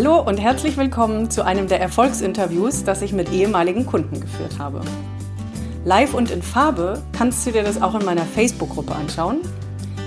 [0.00, 4.80] Hallo und herzlich willkommen zu einem der Erfolgsinterviews, das ich mit ehemaligen Kunden geführt habe.
[5.84, 9.38] Live und in Farbe kannst du dir das auch in meiner Facebook-Gruppe anschauen.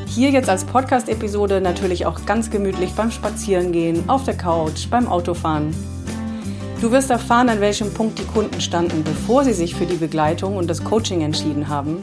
[0.08, 5.76] Hier jetzt als Podcast-Episode natürlich auch ganz gemütlich beim Spazierengehen, auf der Couch, beim Autofahren.
[6.80, 10.56] Du wirst erfahren, an welchem Punkt die Kunden standen, bevor sie sich für die Begleitung
[10.56, 11.98] und das Coaching entschieden haben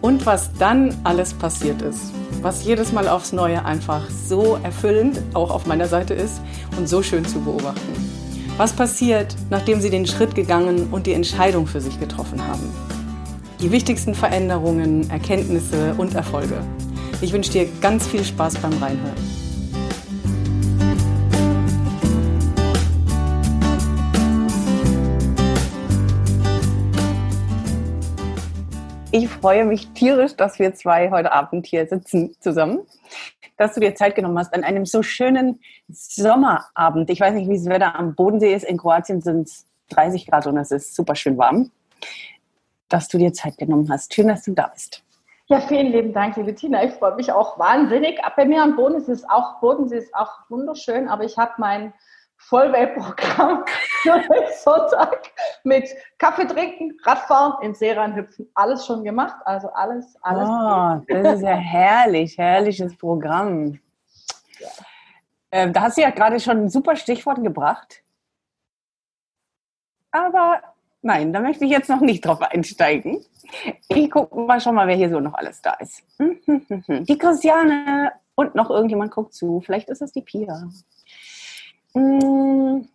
[0.00, 2.12] und was dann alles passiert ist.
[2.40, 6.40] Was jedes Mal aufs Neue einfach so erfüllend auch auf meiner Seite ist
[6.76, 8.08] und so schön zu beobachten.
[8.56, 12.72] Was passiert, nachdem sie den Schritt gegangen und die Entscheidung für sich getroffen haben?
[13.60, 16.60] Die wichtigsten Veränderungen, Erkenntnisse und Erfolge.
[17.20, 19.47] Ich wünsche dir ganz viel Spaß beim Reinhören.
[29.18, 32.86] Ich freue mich tierisch, dass wir zwei heute Abend hier sitzen zusammen,
[33.56, 37.10] dass du dir Zeit genommen hast an einem so schönen Sommerabend.
[37.10, 38.62] Ich weiß nicht, wie das Wetter am Bodensee ist.
[38.62, 41.72] In Kroatien sind es 30 Grad und es ist super schön warm.
[42.88, 44.14] Dass du dir Zeit genommen hast.
[44.14, 45.02] Schön, dass du da bist.
[45.46, 46.84] Ja, vielen lieben Dank, liebe Tina.
[46.84, 48.20] Ich freue mich auch wahnsinnig.
[48.36, 51.92] Bei mir am Bodensee ist auch, Bodensee ist auch wunderschön, aber ich habe mein
[52.38, 53.64] Vollweltprogramm
[54.62, 55.32] Sonntag
[55.64, 58.50] mit Kaffee trinken, Radfahren, in See reinhüpfen.
[58.54, 60.48] Alles schon gemacht, also alles, alles.
[60.48, 63.78] Oh, das ist ja herrlich, herrliches Programm.
[64.58, 64.68] Ja.
[65.50, 68.02] Ähm, da hast du ja gerade schon ein super Stichwort gebracht.
[70.10, 70.62] Aber
[71.02, 73.24] nein, da möchte ich jetzt noch nicht drauf einsteigen.
[73.88, 76.02] Ich gucke mal schon mal, wer hier so noch alles da ist.
[76.18, 79.60] Die Christiane und noch irgendjemand guckt zu.
[79.60, 80.68] Vielleicht ist es die Pia.
[81.98, 82.88] Mm,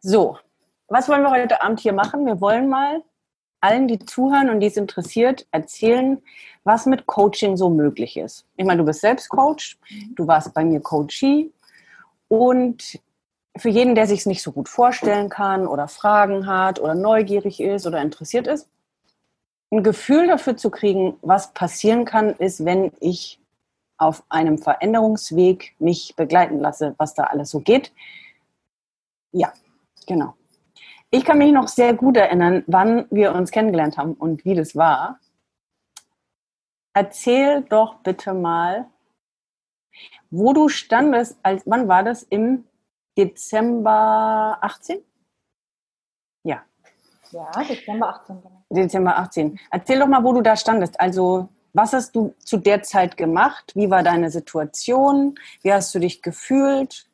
[0.00, 0.38] so,
[0.86, 2.24] was wollen wir heute Abend hier machen?
[2.24, 3.02] Wir wollen mal
[3.60, 6.22] allen, die zuhören und die es interessiert, erzählen,
[6.62, 8.46] was mit Coaching so möglich ist.
[8.56, 9.76] Ich meine, du bist selbst Coach,
[10.14, 11.50] du warst bei mir Coachee
[12.28, 13.00] und
[13.56, 17.60] für jeden, der sich es nicht so gut vorstellen kann oder Fragen hat oder neugierig
[17.60, 18.68] ist oder interessiert ist,
[19.72, 23.40] ein Gefühl dafür zu kriegen, was passieren kann, ist, wenn ich
[23.98, 27.92] auf einem Veränderungsweg mich begleiten lasse, was da alles so geht.
[29.32, 29.52] Ja,
[30.06, 30.34] genau.
[31.10, 34.76] Ich kann mich noch sehr gut erinnern, wann wir uns kennengelernt haben und wie das
[34.76, 35.20] war.
[36.92, 38.90] Erzähl doch bitte mal,
[40.30, 42.22] wo du standest, als wann war das?
[42.24, 42.64] Im
[43.16, 45.02] Dezember 18?
[46.44, 46.62] Ja.
[47.30, 48.42] Ja, Dezember 18.
[48.42, 48.64] Genau.
[48.70, 49.58] Dezember 18.
[49.70, 50.98] Erzähl doch mal, wo du da standest.
[51.00, 53.72] Also was hast du zu der Zeit gemacht?
[53.74, 55.38] Wie war deine Situation?
[55.62, 57.07] Wie hast du dich gefühlt?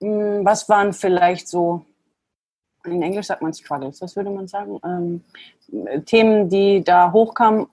[0.00, 1.84] Hm, was waren vielleicht so,
[2.84, 4.78] in Englisch sagt man Struggles, was würde man sagen?
[4.84, 7.66] Ähm, Themen, die da hochkamen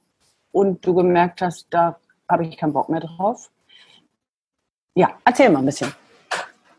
[0.52, 2.00] und du gemerkt hast, da
[2.30, 3.50] habe ich keinen Bock mehr drauf?
[4.96, 5.94] Ja, erzähl mal ein bisschen.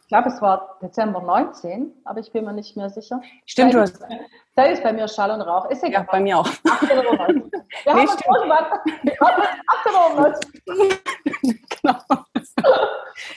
[0.06, 3.20] Ich glaube, es war Dezember 19, aber ich bin mir nicht mehr sicher.
[3.44, 3.98] Stimmt, du hast.
[4.54, 5.68] Da ist bei mir Schall und Rauch.
[5.68, 6.02] Ist egal.
[6.02, 6.46] Ja, bei mir auch.
[6.46, 7.50] 18 oder 19.
[7.50, 8.64] Wir nee, haben uns irgendwann.
[9.02, 11.68] Wir haben 18 oder 19.
[11.82, 12.24] genau.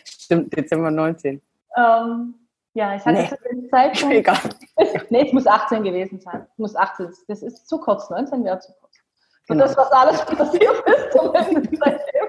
[0.06, 1.42] Stimmt, Dezember 19.
[1.80, 2.36] Ähm,
[2.74, 3.30] ja, ich hatte nee.
[3.30, 4.16] zu dem Zeitpunkt.
[4.16, 4.38] Egal.
[5.10, 6.46] nee, es muss 18 gewesen sein.
[6.52, 7.12] Es muss 18.
[7.28, 8.10] Das ist zu kurz.
[8.10, 8.96] 19 wäre zu kurz.
[9.50, 9.64] Und genau.
[9.64, 12.28] das, was alles passiert ist, zumindest seitdem.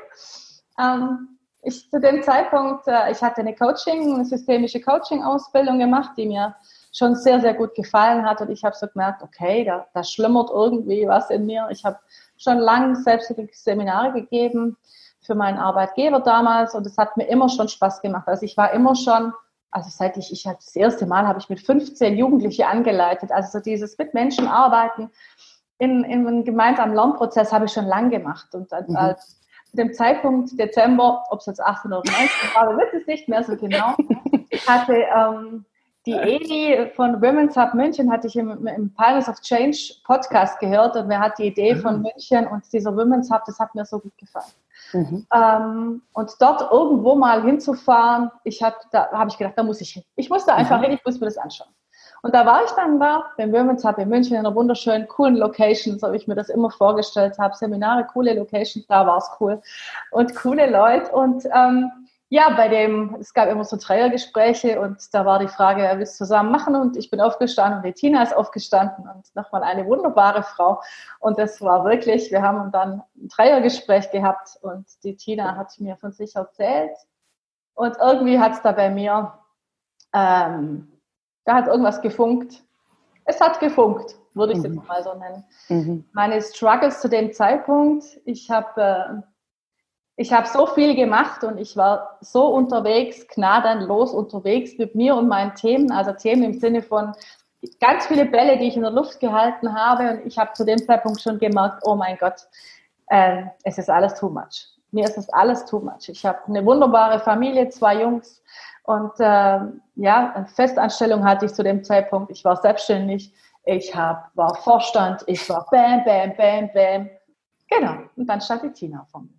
[0.79, 6.27] Ähm, ich zu dem Zeitpunkt, äh, ich hatte eine Coaching, eine systemische Coaching-Ausbildung gemacht, die
[6.27, 6.57] mir
[6.93, 8.41] schon sehr, sehr gut gefallen hat.
[8.41, 11.69] Und ich habe so gemerkt, okay, da, da schlummert irgendwie was in mir.
[11.71, 11.99] Ich habe
[12.39, 14.79] schon lange selbstständige Seminare gegeben
[15.21, 18.27] für meinen Arbeitgeber damals und es hat mir immer schon Spaß gemacht.
[18.27, 19.33] Also ich war immer schon,
[19.71, 23.63] also seit ich, ich das erste Mal habe ich mit 15 Jugendliche angeleitet, also so
[23.63, 25.11] dieses mit Menschen arbeiten
[25.81, 28.97] in, in einem gemeinsamen Lernprozess habe ich schon lange gemacht und mhm.
[28.97, 33.29] als zu dem Zeitpunkt Dezember, ob es jetzt 18 oder 19 war, wird es nicht
[33.29, 33.95] mehr so genau.
[34.51, 35.65] Ich hatte ähm,
[36.07, 40.97] die Edi von Women's Hub München, hatte ich im, im Pirates of Change Podcast gehört
[40.97, 42.03] und wer hat die Idee von mhm.
[42.03, 44.53] München und dieser Women's Hub, das hat mir so gut gefallen.
[44.93, 45.27] Mhm.
[45.33, 49.91] Ähm, und dort irgendwo mal hinzufahren, ich hab, da habe ich gedacht, da muss ich
[49.91, 50.05] hin.
[50.17, 50.85] Ich musste einfach mhm.
[50.85, 51.71] hin, ich muss mir das anschauen.
[52.23, 55.37] Und da war ich dann da, beim Women's Hub in München, in einer wunderschönen, coolen
[55.37, 57.57] Location, so wie ich mir das immer vorgestellt habe.
[57.57, 59.61] Seminare, coole Location, da war es cool.
[60.11, 61.11] Und coole Leute.
[61.13, 61.91] Und ähm,
[62.31, 66.05] ja, bei dem, es gab immer so Dreiergespräche und da war die Frage, wer will
[66.05, 66.75] es zusammen machen?
[66.75, 70.81] Und ich bin aufgestanden und die Tina ist aufgestanden und nochmal eine wunderbare Frau.
[71.19, 75.97] Und das war wirklich, wir haben dann ein Dreiergespräch gehabt und die Tina hat mir
[75.97, 76.97] von sich erzählt.
[77.75, 79.35] Und irgendwie hat es da bei mir
[80.13, 80.91] ähm,
[81.45, 82.63] da hat irgendwas gefunkt.
[83.25, 84.75] Es hat gefunkt, würde ich es mhm.
[84.75, 85.45] jetzt mal so nennen.
[85.69, 86.05] Mhm.
[86.13, 89.25] Meine Struggles zu dem Zeitpunkt, ich habe
[90.21, 95.29] ich habe so viel gemacht und ich war so unterwegs, gnadenlos unterwegs mit mir und
[95.29, 97.15] meinen Themen, also Themen im Sinne von
[97.81, 100.77] ganz viele Bälle, die ich in der Luft gehalten habe und ich habe zu dem
[100.77, 102.47] Zeitpunkt schon gemerkt, oh mein Gott,
[103.07, 104.69] äh, es ist alles too much.
[104.91, 106.11] Mir ist das alles too much.
[106.11, 108.43] Ich habe eine wunderbare Familie, zwei Jungs
[108.83, 109.61] und äh,
[109.95, 112.31] ja, eine Festanstellung hatte ich zu dem Zeitpunkt.
[112.31, 113.33] Ich war selbstständig,
[113.65, 117.11] ich hab, war Vorstand, ich war bam, bam, bam, bam.
[117.71, 119.31] Genau, und dann stand die Tina vor mir.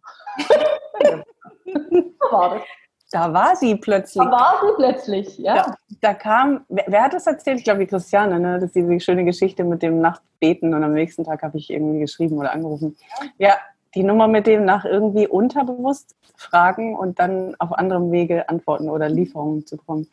[1.66, 2.64] So war das.
[3.12, 4.24] Da war sie plötzlich.
[4.24, 5.56] Da war sie plötzlich, ja.
[5.56, 7.58] Da, da kam, wer, wer, hat das erzählt?
[7.58, 8.54] Ich glaube, die Christiane, ne?
[8.56, 12.00] Das ist diese schöne Geschichte mit dem Nachtbeten und am nächsten Tag habe ich irgendwie
[12.00, 12.96] geschrieben oder angerufen.
[13.38, 13.58] Ja,
[13.96, 19.10] die Nummer mit dem nach irgendwie unterbewusst fragen und dann auf anderem Wege antworten oder
[19.10, 20.08] Lieferungen zu bekommen.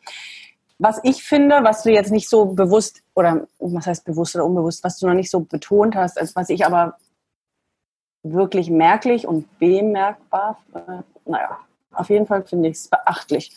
[0.77, 4.83] Was ich finde, was du jetzt nicht so bewusst oder was heißt bewusst oder unbewusst,
[4.83, 6.97] was du noch nicht so betont hast, als was ich aber
[8.23, 11.59] wirklich merklich und bemerkbar, äh, naja,
[11.93, 13.55] auf jeden Fall finde ich es beachtlich.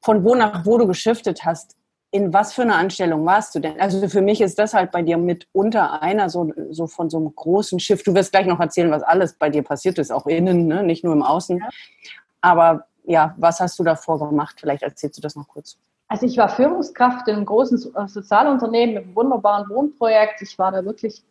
[0.00, 1.76] Von wo nach wo du geschiftet hast,
[2.10, 3.80] in was für eine Anstellung warst du denn?
[3.80, 7.34] Also für mich ist das halt bei dir mitunter einer so, so von so einem
[7.34, 8.02] großen Schiff.
[8.02, 10.82] Du wirst gleich noch erzählen, was alles bei dir passiert ist, auch innen, ne?
[10.82, 11.62] nicht nur im Außen.
[12.40, 14.56] Aber ja, was hast du davor gemacht?
[14.60, 15.78] Vielleicht erzählst du das noch kurz.
[16.08, 20.40] Also ich war Führungskraft in einem großen äh, Sozialunternehmen mit einem wunderbaren Wohnprojekt.
[20.42, 21.22] Ich war da wirklich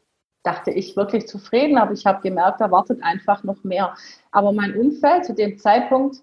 [0.45, 3.95] dachte ich, wirklich zufrieden, aber ich habe gemerkt, da wartet einfach noch mehr.
[4.31, 6.17] Aber mein Umfeld zu dem Zeitpunkt,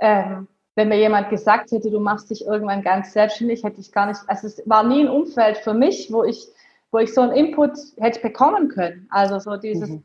[0.00, 4.06] ähm, wenn mir jemand gesagt hätte, du machst dich irgendwann ganz selbstständig, hätte ich gar
[4.06, 6.48] nicht, also es war nie ein Umfeld für mich, wo ich,
[6.90, 9.06] wo ich so einen Input hätte bekommen können.
[9.10, 10.04] Also so dieses mhm.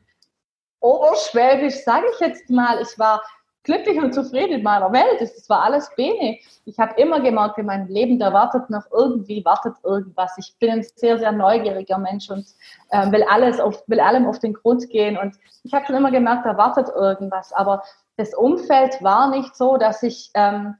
[0.81, 3.23] Oberschwäbisch, sage ich jetzt mal, ich war
[3.65, 5.21] glücklich und zufrieden in meiner Welt.
[5.21, 6.37] Es war alles Bene.
[6.63, 10.37] Ich habe immer gemerkt, in meinem Leben, da wartet noch irgendwie, wartet irgendwas.
[10.37, 12.45] Ich bin ein sehr, sehr neugieriger Mensch und
[12.91, 15.17] äh, will alles auf, will allem auf den Grund gehen.
[15.17, 17.51] Und ich habe schon immer gemerkt, da wartet irgendwas.
[17.51, 17.83] Aber
[18.17, 20.75] das Umfeld war nicht so, dass ich, ähm,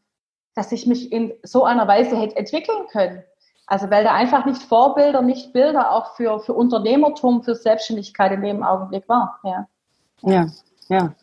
[0.56, 3.24] dass ich mich in so einer Weise hätte entwickeln können.
[3.68, 8.42] Also weil da einfach nicht Vorbilder, nicht Bilder auch für, für Unternehmertum, für Selbstständigkeit in
[8.42, 9.40] dem Augenblick war.
[9.44, 9.68] Ja,
[10.22, 10.48] ja.
[10.88, 11.16] ja.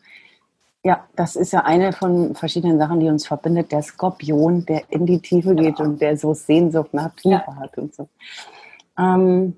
[0.85, 3.71] Ja, das ist ja eine von verschiedenen Sachen, die uns verbindet.
[3.71, 5.91] Der Skorpion, der in die Tiefe geht genau.
[5.91, 7.57] und der so Sehnsucht nach Tiefe ja.
[7.57, 8.09] hat und so.
[8.99, 9.57] Ähm,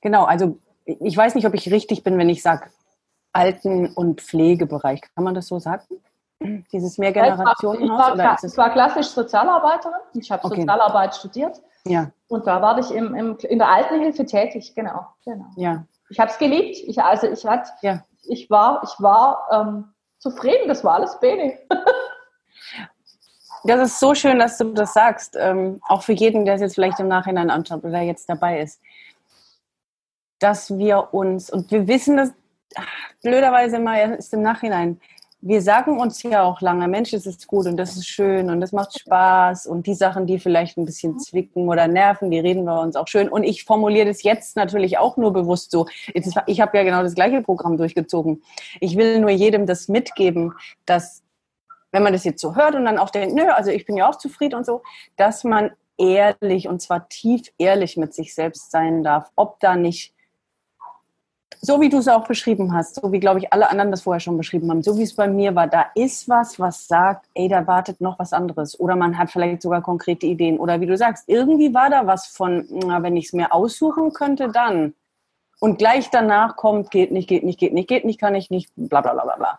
[0.00, 2.70] genau, also ich weiß nicht, ob ich richtig bin, wenn ich sage
[3.32, 5.02] Alten- und Pflegebereich.
[5.14, 5.84] Kann man das so sagen?
[6.72, 8.14] Dieses Mehrgenerationenhaus?
[8.14, 10.00] Ich war, ich war klassisch Sozialarbeiterin.
[10.14, 10.60] Ich habe okay.
[10.60, 11.62] Sozialarbeit studiert.
[11.84, 12.10] Ja.
[12.28, 15.06] Und da war ich im, im, in der Altenhilfe tätig, genau.
[15.24, 15.46] genau.
[15.56, 15.84] Ja.
[16.08, 16.76] Ich habe es geliebt.
[16.86, 21.58] Ich, also ich hatte ja ich war, ich war ähm, zufrieden, das war alles Bene.
[23.64, 25.36] Das ist so schön, dass du das sagst.
[25.36, 28.80] Ähm, auch für jeden, der es jetzt vielleicht im Nachhinein anschaut oder jetzt dabei ist.
[30.38, 32.32] Dass wir uns, und wir wissen das
[32.76, 32.86] ach,
[33.22, 35.00] blöderweise mal ist im Nachhinein,
[35.48, 38.60] wir sagen uns ja auch lange, Mensch, es ist gut und das ist schön und
[38.60, 42.64] das macht Spaß und die Sachen, die vielleicht ein bisschen zwicken oder nerven, die reden
[42.64, 43.28] wir uns auch schön.
[43.28, 45.86] Und ich formuliere das jetzt natürlich auch nur bewusst so.
[46.46, 48.42] Ich habe ja genau das gleiche Programm durchgezogen.
[48.80, 50.52] Ich will nur jedem das mitgeben,
[50.84, 51.22] dass
[51.92, 54.08] wenn man das jetzt so hört und dann auch denkt, nö, also ich bin ja
[54.08, 54.82] auch zufrieden und so,
[55.16, 60.12] dass man ehrlich und zwar tief ehrlich mit sich selbst sein darf, ob da nicht
[61.60, 64.20] so wie du es auch beschrieben hast, so wie, glaube ich, alle anderen das vorher
[64.20, 67.48] schon beschrieben haben, so wie es bei mir war, da ist was, was sagt, ey,
[67.48, 68.78] da wartet noch was anderes.
[68.78, 70.58] Oder man hat vielleicht sogar konkrete Ideen.
[70.58, 74.12] Oder wie du sagst, irgendwie war da was von, na, wenn ich es mir aussuchen
[74.12, 74.94] könnte, dann.
[75.58, 78.70] Und gleich danach kommt, geht nicht, geht nicht, geht nicht, geht nicht, kann ich nicht,
[78.76, 79.58] bla bla bla bla.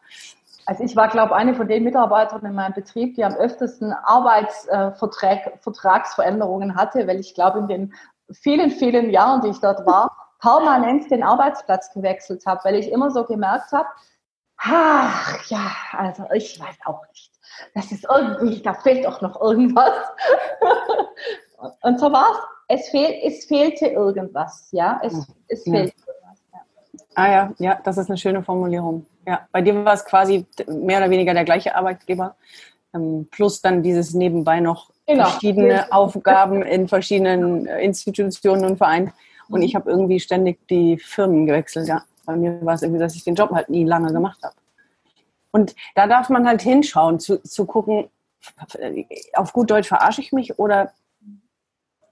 [0.67, 3.93] Also ich war, glaube ich, eine von den Mitarbeitern in meinem Betrieb, die am öftesten
[3.93, 7.93] Arbeitsvertragsveränderungen hatte, weil ich glaube, in den
[8.31, 13.11] vielen, vielen Jahren, die ich dort war, permanent den Arbeitsplatz gewechselt habe, weil ich immer
[13.11, 13.87] so gemerkt habe,
[14.57, 17.31] ach ja, also ich weiß auch nicht.
[17.73, 19.93] Das ist irgendwie, da fehlt doch noch irgendwas.
[21.81, 22.37] Und so war es.
[22.69, 24.99] Es, fehl, es fehlte irgendwas, ja.
[25.01, 25.13] Es,
[25.47, 25.71] es ja.
[25.71, 26.43] fehlte irgendwas.
[26.51, 26.59] Ja.
[27.15, 29.05] Ah ja, ja, das ist eine schöne Formulierung.
[29.25, 32.35] Ja, bei dir war es quasi mehr oder weniger der gleiche Arbeitgeber,
[32.93, 35.29] ähm, plus dann dieses nebenbei noch genau.
[35.29, 39.13] verschiedene Aufgaben in verschiedenen äh, Institutionen und Vereinen.
[39.49, 42.03] Und ich habe irgendwie ständig die Firmen gewechselt, ja.
[42.25, 44.55] Bei mir war es irgendwie, dass ich den Job halt nie lange gemacht habe.
[45.51, 48.09] Und da darf man halt hinschauen, zu, zu gucken,
[49.33, 50.91] auf gut Deutsch verarsche ich mich oder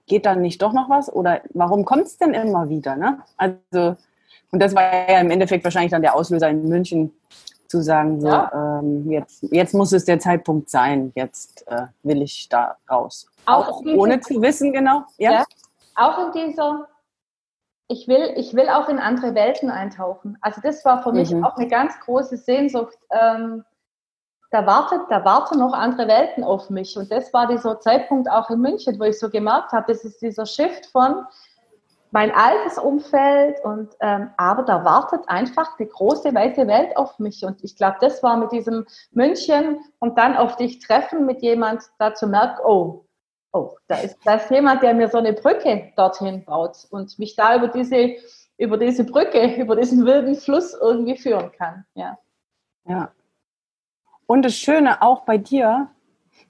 [0.06, 1.12] geht dann nicht doch noch was?
[1.12, 2.96] Oder warum kommt es denn immer wieder?
[2.96, 3.20] Ne?
[3.36, 3.96] Also,
[4.52, 7.12] und das war ja im Endeffekt wahrscheinlich dann der Auslöser in München,
[7.68, 8.78] zu sagen, so, ja.
[8.80, 13.26] ähm, jetzt, jetzt muss es der Zeitpunkt sein, jetzt äh, will ich da raus.
[13.44, 15.02] Auch, auch ohne zu wissen, genau.
[15.18, 15.32] Ja?
[15.32, 15.44] ja.
[15.94, 16.88] Auch in dieser
[17.88, 20.36] ich will, ich will auch in andere Welten eintauchen.
[20.40, 21.44] Also das war für mich mhm.
[21.44, 22.98] auch eine ganz große Sehnsucht.
[23.10, 23.64] Ähm,
[24.50, 26.96] da wartet, da warten noch andere Welten auf mich.
[26.96, 30.20] Und das war dieser Zeitpunkt auch in München, wo ich so gemerkt habe, das ist
[30.22, 31.26] dieser Shift von
[32.12, 37.44] mein altes Umfeld und ähm, aber da wartet einfach die große weite Welt auf mich
[37.44, 41.82] und ich glaube, das war mit diesem München und dann auf dich treffen mit jemand,
[41.98, 43.05] da zu merken, oh,
[43.52, 47.56] oh, da ist das jemand, der mir so eine Brücke dorthin baut und mich da
[47.56, 48.16] über diese
[48.58, 51.84] über diese Brücke, über diesen wilden Fluss irgendwie führen kann.
[51.94, 52.18] Ja.
[52.88, 53.12] Ja.
[54.26, 55.88] Und das Schöne auch bei dir,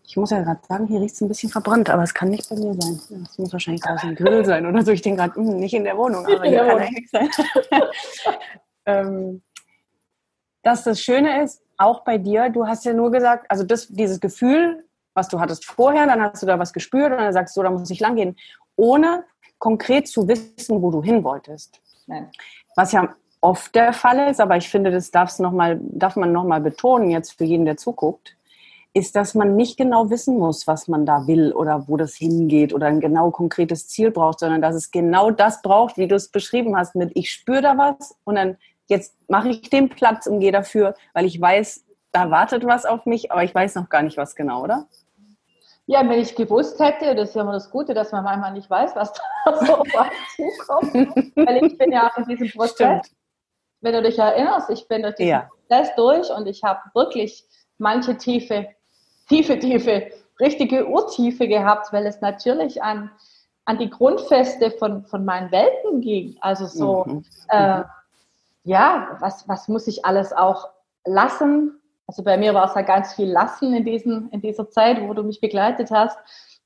[0.04, 2.48] ich muss ja gerade sagen, hier riecht es ein bisschen verbrannt, aber es kann nicht
[2.48, 3.00] bei mir sein.
[3.24, 4.92] Es muss wahrscheinlich draußen ein Grill sein oder so.
[4.92, 7.28] Ich denke gerade, hm, nicht in der Wohnung, aber hier kann eigentlich sein.
[8.86, 9.42] ähm,
[10.62, 14.20] dass das Schöne ist, auch bei dir, du hast ja nur gesagt, also das, dieses
[14.20, 14.85] Gefühl,
[15.16, 17.70] was du hattest vorher, dann hast du da was gespürt und dann sagst du, da
[17.70, 18.36] muss ich langgehen,
[18.76, 19.24] ohne
[19.58, 21.80] konkret zu wissen, wo du hin wolltest.
[22.06, 22.30] Nein.
[22.76, 26.32] Was ja oft der Fall ist, aber ich finde, das darf's noch mal, darf man
[26.32, 28.36] nochmal betonen jetzt für jeden, der zuguckt
[28.96, 32.72] ist, dass man nicht genau wissen muss, was man da will oder wo das hingeht
[32.72, 36.28] oder ein genau konkretes Ziel braucht, sondern dass es genau das braucht, wie du es
[36.28, 38.56] beschrieben hast, mit ich spüre da was und dann
[38.86, 43.04] jetzt mache ich den Platz und gehe dafür, weil ich weiß, da wartet was auf
[43.04, 44.86] mich, aber ich weiß noch gar nicht was genau, oder?
[45.86, 48.68] Ja, wenn ich gewusst hätte, das ist ja immer das Gute, dass man manchmal nicht
[48.68, 49.12] weiß, was
[49.44, 53.06] da so auf einen zukommt, weil ich bin ja auch in diesem Prozess.
[53.06, 53.10] Stimmt.
[53.82, 55.48] Wenn du dich erinnerst, ich bin durch diesen ja.
[55.68, 57.44] Prozess durch und ich habe wirklich
[57.78, 58.68] manche tiefe
[59.28, 63.10] tiefe, tiefe, richtige Urtiefe gehabt, weil es natürlich an,
[63.64, 66.36] an die Grundfeste von, von meinen Welten ging.
[66.40, 67.24] Also so, mhm.
[67.48, 67.82] äh,
[68.64, 70.68] ja, was, was muss ich alles auch
[71.04, 71.80] lassen?
[72.06, 75.12] Also bei mir war es ja ganz viel Lassen in, diesen, in dieser Zeit, wo
[75.12, 76.16] du mich begleitet hast.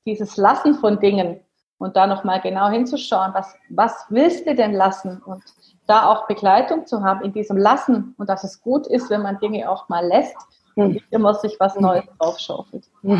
[0.05, 1.39] Dieses Lassen von Dingen
[1.77, 5.21] und da nochmal genau hinzuschauen, was, was willst du denn lassen?
[5.23, 5.43] Und
[5.87, 9.39] da auch Begleitung zu haben in diesem Lassen und dass es gut ist, wenn man
[9.39, 10.37] Dinge auch mal lässt
[10.75, 12.89] und nicht immer sich was Neues draufschaufelt.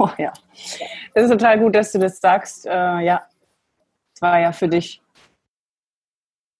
[0.00, 0.32] Oh ja.
[1.14, 2.66] Das ist total gut, dass du das sagst.
[2.66, 3.22] Äh, ja,
[4.12, 5.00] es war ja für dich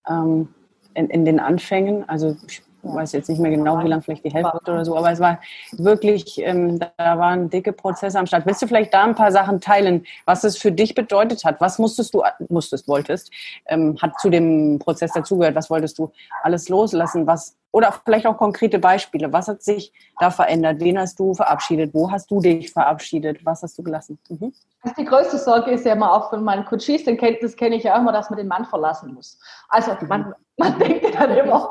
[0.09, 0.55] ähm,
[0.95, 4.25] in, in den Anfängen, also ich ich weiß jetzt nicht mehr genau, wie lange, vielleicht
[4.25, 5.41] die Hälfte oder so, aber es war
[5.73, 8.47] wirklich, ähm, da waren dicke Prozesse am Start.
[8.47, 11.61] Willst du vielleicht da ein paar Sachen teilen, was es für dich bedeutet hat?
[11.61, 13.33] Was musstest du, musstest, wolltest,
[13.67, 15.55] ähm, hat zu dem Prozess dazugehört?
[15.55, 17.27] Was wolltest du alles loslassen?
[17.27, 19.33] Was, oder vielleicht auch konkrete Beispiele.
[19.33, 20.81] Was hat sich da verändert?
[20.81, 21.93] Wen hast du verabschiedet?
[21.93, 23.45] Wo hast du dich verabschiedet?
[23.45, 24.19] Was hast du gelassen?
[24.29, 24.53] Mhm.
[24.83, 27.95] Also die größte Sorge ist ja immer auch von meinen Coaches, das kenne ich ja
[27.95, 29.39] auch immer, dass man den Mann verlassen muss.
[29.69, 31.71] Also man, man denkt dann immer,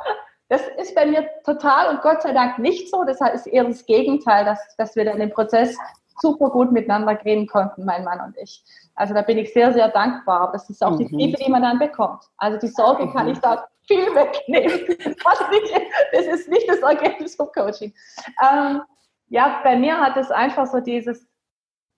[0.49, 3.03] das ist bei mir total und Gott sei Dank nicht so.
[3.03, 5.75] Das ist eher das Gegenteil, dass, dass wir dann den Prozess
[6.21, 8.63] super gut miteinander gehen konnten, mein Mann und ich.
[8.95, 10.41] Also da bin ich sehr, sehr dankbar.
[10.41, 10.97] Aber das ist auch mhm.
[10.97, 12.23] die Tiefe, die man dann bekommt.
[12.37, 13.13] Also die Sorge mhm.
[13.13, 14.97] kann ich da viel wegnehmen.
[16.13, 17.93] Das ist nicht das Ergebnis vom Coaching.
[18.41, 18.81] Ähm,
[19.27, 21.27] ja, bei mir hat es einfach so dieses,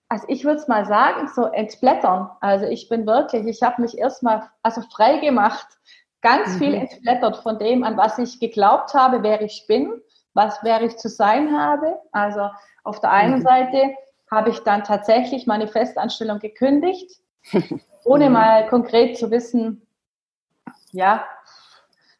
[0.08, 2.30] also ich würde es mal sagen, so entblättern.
[2.40, 5.66] Also ich bin wirklich, ich habe mich erstmal also frei gemacht
[6.22, 6.58] Ganz mhm.
[6.58, 10.00] viel entblättert von dem, an was ich geglaubt habe, wer ich bin,
[10.34, 11.98] was wer ich zu sein habe.
[12.12, 12.50] Also
[12.84, 13.42] auf der einen mhm.
[13.42, 13.94] Seite
[14.30, 17.20] habe ich dann tatsächlich meine Festanstellung gekündigt,
[18.04, 18.32] ohne mhm.
[18.34, 19.86] mal konkret zu wissen,
[20.92, 21.24] ja,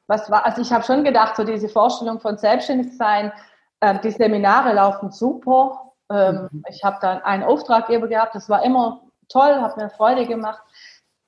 [0.07, 3.33] was war, also ich habe schon gedacht, so diese Vorstellung von Selbstständigsein,
[3.80, 5.92] äh, die Seminare laufen super.
[6.11, 6.64] Ähm, mhm.
[6.69, 10.62] Ich habe dann einen Auftraggeber gehabt, das war immer toll, hat mir Freude gemacht.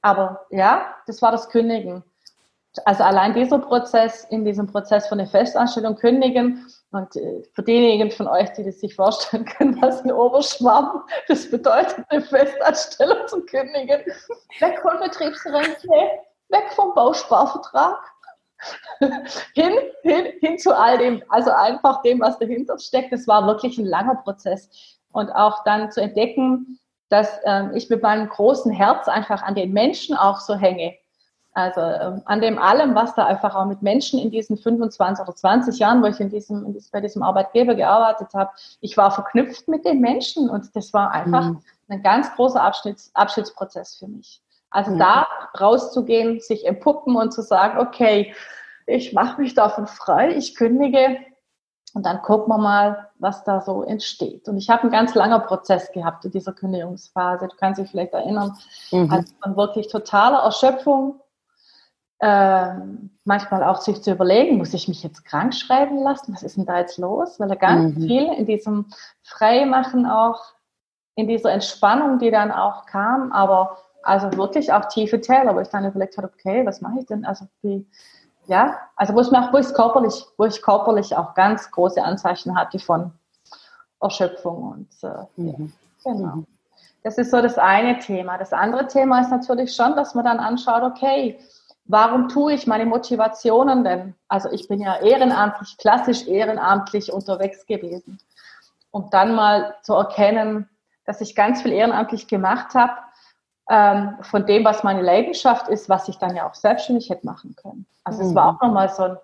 [0.01, 2.03] Aber ja, das war das Kündigen
[2.85, 8.11] also allein dieser Prozess, in diesem Prozess von der Festanstellung kündigen und äh, für diejenigen
[8.11, 13.45] von euch, die das sich vorstellen können, was ein Oberschwamm, das bedeutet, eine Festanstellung zu
[13.45, 14.01] kündigen,
[14.61, 15.89] weg von Betriebsrente,
[16.49, 17.99] weg vom Bausparvertrag,
[19.55, 23.13] hin, hin, hin zu all dem, also einfach dem, was dahinter steckt.
[23.13, 24.71] Das war wirklich ein langer Prozess.
[25.13, 26.79] Und auch dann zu entdecken,
[27.11, 30.95] dass ähm, ich mit meinem großen Herz einfach an den Menschen auch so hänge
[31.55, 35.37] also ähm, an dem allem, was da einfach auch mit Menschen in diesen 25 oder
[35.37, 39.11] 20 Jahren, wo ich in diesem, in diesem bei diesem Arbeitgeber gearbeitet habe, ich war
[39.11, 41.63] verknüpft mit den Menschen und das war einfach mhm.
[41.89, 44.41] ein ganz großer Abschnitts, Abschnittsprozess für mich.
[44.71, 44.99] Also mhm.
[44.99, 45.27] da
[45.61, 48.35] rauszugehen, sich empuppen und zu sagen, okay,
[48.87, 51.19] ich mache mich davon frei, ich kündige
[51.95, 54.49] und dann gucken wir mal, was da so entsteht.
[54.49, 57.49] Und ich habe einen ganz langer Prozess gehabt in dieser Kündigungsphase.
[57.49, 58.57] Du kannst dich vielleicht erinnern,
[58.91, 59.13] mhm.
[59.13, 61.21] also von wirklich totaler Erschöpfung
[62.23, 66.33] ähm, manchmal auch sich zu überlegen, muss ich mich jetzt krank schreiben lassen?
[66.33, 67.39] Was ist denn da jetzt los?
[67.39, 68.07] Weil er ganz mhm.
[68.07, 68.87] viel in diesem
[69.23, 70.41] Freimachen auch,
[71.17, 75.69] in dieser Entspannung, die dann auch kam, aber Also wirklich auch tiefe Täler, wo ich
[75.69, 77.25] dann überlegt habe, okay, was mache ich denn?
[77.25, 77.87] Also wie,
[78.47, 82.79] ja, also wo ich, wo ich körperlich, wo ich körperlich auch ganz große Anzeichen hatte
[82.79, 83.13] von
[84.01, 85.73] Erschöpfung und äh, mhm.
[86.03, 86.37] genau.
[86.37, 86.47] Mhm.
[87.05, 88.39] Das ist so das eine Thema.
[88.39, 91.39] Das andere Thema ist natürlich schon, dass man dann anschaut, okay,
[91.85, 94.15] warum tue ich meine Motivationen denn?
[94.29, 98.19] Also ich bin ja ehrenamtlich, klassisch ehrenamtlich unterwegs gewesen.
[98.91, 100.69] Um dann mal zu erkennen,
[101.05, 102.93] dass ich ganz viel ehrenamtlich gemacht habe,
[103.71, 107.57] ähm, von dem, was meine Leidenschaft ist, was ich dann ja auch selbstständig hätte machen
[107.57, 107.87] können.
[108.05, 108.35] Also es mhm.
[108.35, 109.17] war auch nochmal so ein,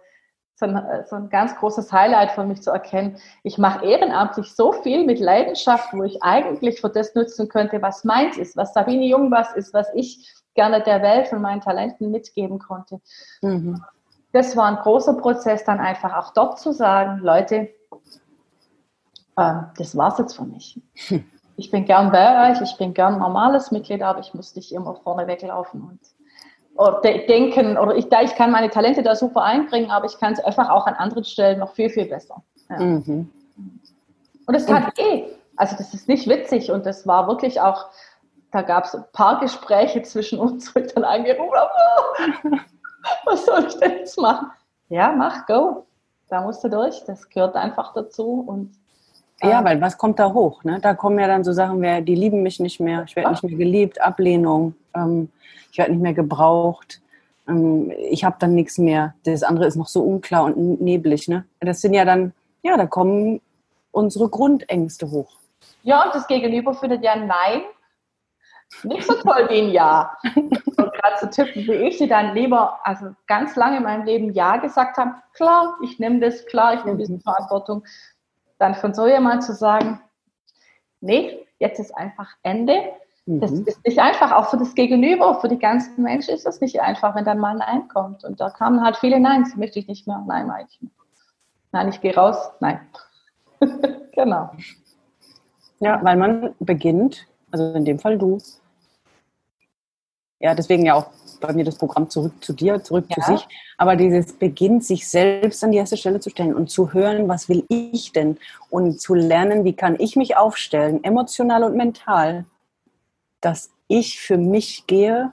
[0.54, 4.72] so, ein, so ein ganz großes Highlight für mich zu erkennen, ich mache ehrenamtlich so
[4.72, 9.06] viel mit Leidenschaft, wo ich eigentlich für das nutzen könnte, was meins ist, was Sabine
[9.06, 13.00] Jung was ist, was ich gerne der Welt von meinen Talenten mitgeben konnte.
[13.42, 13.80] Mhm.
[14.32, 17.68] Das war ein großer Prozess, dann einfach auch dort zu sagen, Leute,
[19.36, 20.80] äh, das war's jetzt für mich.
[21.08, 21.24] Hm.
[21.60, 24.94] Ich bin gern bei euch, ich bin gern normales Mitglied, aber ich muss nicht immer
[24.94, 25.98] vorne weglaufen und
[26.76, 30.38] oder denken, oder ich, ich kann meine Talente da super einbringen, aber ich kann es
[30.38, 32.44] einfach auch an anderen Stellen noch viel, viel besser.
[32.70, 32.78] Ja.
[32.78, 33.28] Mhm.
[34.46, 35.24] Und es hat eh,
[35.56, 37.86] also das ist nicht witzig und das war wirklich auch,
[38.50, 42.60] da gab es ein paar Gespräche zwischen uns, wo ich dann angerufen habe,
[43.24, 44.50] was soll ich denn jetzt machen?
[44.88, 45.86] Ja, mach, go.
[46.28, 48.72] Da musst du durch, das gehört einfach dazu und
[49.40, 50.64] ja, weil was kommt da hoch?
[50.64, 50.80] Ne?
[50.80, 53.44] Da kommen ja dann so Sachen, wie, die lieben mich nicht mehr, ich werde nicht
[53.44, 55.30] mehr geliebt, Ablehnung, ähm,
[55.70, 57.00] ich werde nicht mehr gebraucht,
[57.46, 59.14] ähm, ich habe dann nichts mehr.
[59.24, 61.28] Das andere ist noch so unklar und neblig.
[61.28, 61.44] Ne?
[61.60, 63.40] Das sind ja dann, ja, da kommen
[63.92, 65.30] unsere Grundängste hoch.
[65.84, 67.62] Ja, und das Gegenüber findet ja Nein
[68.84, 70.16] nicht so toll wie ein Ja.
[70.34, 74.32] Und gerade so Typen wie ich, die dann lieber, also ganz lange in meinem Leben
[74.32, 77.20] Ja gesagt haben, klar, ich nehme das, klar, ich nehme diese mhm.
[77.20, 77.84] Verantwortung.
[78.58, 80.00] Dann von so jemand zu sagen,
[81.00, 82.92] nee, jetzt ist einfach Ende.
[83.26, 83.66] Das mhm.
[83.66, 87.14] ist nicht einfach, auch für das Gegenüber, für die ganzen Menschen ist das nicht einfach,
[87.14, 88.24] wenn dann mal ein Nein kommt.
[88.24, 90.80] Und da kamen halt viele Neins, möchte ich nicht mehr, nein, nein, ich,
[91.72, 92.80] nein, ich gehe raus, nein.
[94.12, 94.50] genau.
[95.80, 98.38] Ja, weil man beginnt, also in dem Fall du,
[100.40, 103.16] ja, deswegen ja auch bei mir das Programm zurück zu dir, zurück ja.
[103.16, 103.48] zu sich.
[103.76, 107.48] Aber dieses beginnt, sich selbst an die erste Stelle zu stellen und zu hören, was
[107.48, 108.38] will ich denn?
[108.70, 112.44] Und zu lernen, wie kann ich mich aufstellen, emotional und mental,
[113.40, 115.32] dass ich für mich gehe,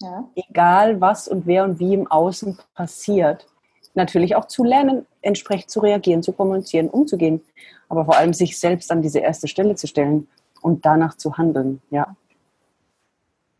[0.00, 0.28] ja.
[0.34, 3.46] egal was und wer und wie im Außen passiert.
[3.94, 7.40] Natürlich auch zu lernen, entsprechend zu reagieren, zu kommunizieren, umzugehen.
[7.88, 10.26] Aber vor allem sich selbst an diese erste Stelle zu stellen
[10.64, 11.82] und danach zu handeln.
[11.90, 12.16] Ja.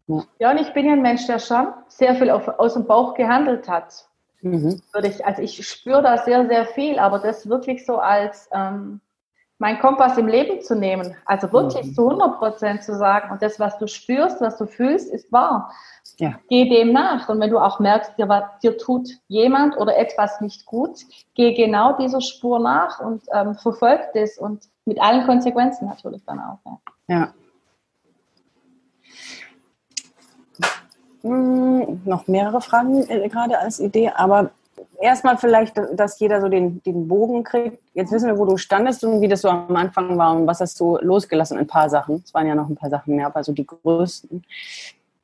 [0.06, 0.24] Ja.
[0.38, 3.14] ja, und ich bin ja ein Mensch, der schon sehr viel auf, aus dem Bauch
[3.14, 4.08] gehandelt hat.
[4.40, 4.80] Mhm.
[5.02, 9.00] Ich, also ich spüre da sehr, sehr viel, aber das wirklich so als ähm,
[9.58, 11.14] mein Kompass im Leben zu nehmen.
[11.24, 11.94] Also wirklich mhm.
[11.94, 15.72] zu 100 Prozent zu sagen, und das, was du spürst, was du fühlst, ist wahr.
[16.18, 16.38] Ja.
[16.48, 17.28] Geh dem nach.
[17.28, 21.00] Und wenn du auch merkst, dir, dir tut jemand oder etwas nicht gut,
[21.34, 26.40] geh genau dieser Spur nach und ähm, verfolg das und mit allen Konsequenzen natürlich dann
[26.40, 26.58] auch.
[26.66, 26.78] Ja.
[27.08, 27.34] Ja.
[31.22, 34.50] Hm, noch mehrere Fragen äh, gerade als Idee, aber
[35.00, 37.78] erstmal vielleicht, dass jeder so den, den Bogen kriegt.
[37.94, 40.60] Jetzt wissen wir, wo du standest und wie das so am Anfang war und was
[40.60, 41.58] hast du losgelassen?
[41.58, 42.22] Ein paar Sachen.
[42.24, 44.44] Es waren ja noch ein paar Sachen mehr, aber so die größten.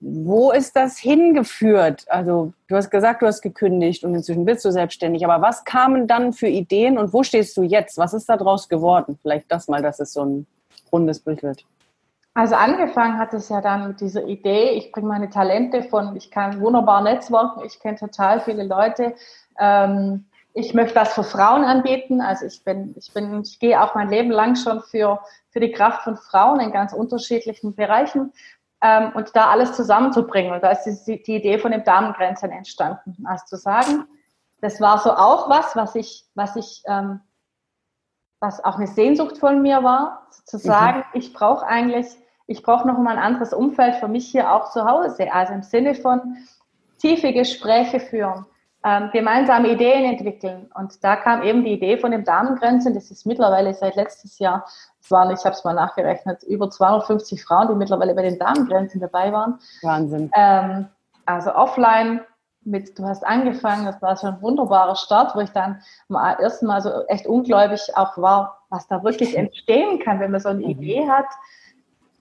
[0.02, 2.06] Wo ist das hingeführt?
[2.08, 5.26] Also, du hast gesagt, du hast gekündigt und inzwischen bist du selbstständig.
[5.26, 7.98] Aber was kamen dann für Ideen und wo stehst du jetzt?
[7.98, 9.18] Was ist daraus geworden?
[9.20, 10.46] Vielleicht das mal, dass es so ein
[10.92, 11.64] rundes Bild.
[12.34, 16.30] Also angefangen hat es ja dann mit dieser Idee, ich bringe meine Talente von, ich
[16.30, 19.14] kann wunderbar netzwerken, ich kenne total viele Leute.
[19.58, 22.20] Ähm, ich möchte was für Frauen anbieten.
[22.20, 25.72] Also ich bin, ich bin, ich gehe auch mein Leben lang schon für, für die
[25.72, 28.32] Kraft von Frauen in ganz unterschiedlichen Bereichen.
[28.82, 30.52] Ähm, und da alles zusammenzubringen.
[30.52, 33.16] Und da ist die, die Idee von den Damengrenzen entstanden.
[33.24, 34.06] Also zu sagen,
[34.60, 37.20] das war so auch was, was ich, was ich ähm,
[38.40, 40.60] was auch eine Sehnsucht von mir war, zu mhm.
[40.60, 41.20] sagen, mhm.
[41.20, 42.06] ich brauche eigentlich,
[42.46, 45.32] ich brauche noch mal ein anderes Umfeld für mich hier auch zu Hause.
[45.32, 46.36] Also im Sinne von
[46.98, 48.46] tiefe Gespräche führen,
[48.82, 50.70] ähm, gemeinsame Ideen entwickeln.
[50.74, 52.94] Und da kam eben die Idee von den Damengrenzen.
[52.94, 54.64] Das ist mittlerweile seit letztes Jahr,
[55.00, 59.00] es waren, ich habe es mal nachgerechnet, über 250 Frauen, die mittlerweile bei den Damengrenzen
[59.00, 59.58] dabei waren.
[59.82, 60.30] Wahnsinn.
[60.34, 60.88] Ähm,
[61.26, 62.22] also offline
[62.62, 66.66] mit, du hast angefangen, das war schon ein wunderbarer Start, wo ich dann am ersten
[66.66, 70.60] Mal so echt ungläubig auch war, was da wirklich entstehen kann, wenn man so eine
[70.60, 70.70] mhm.
[70.70, 71.26] Idee hat.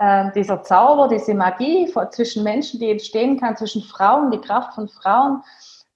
[0.02, 4.88] Ähm, dieser Zauber, diese Magie zwischen Menschen, die entstehen kann, zwischen Frauen, die Kraft von
[4.88, 5.44] Frauen,